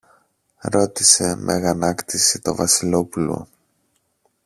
ρώτησε 0.61 1.35
με 1.35 1.53
αγανάκτηση 1.53 2.39
το 2.39 2.55
Βασιλόπουλο. 2.55 3.47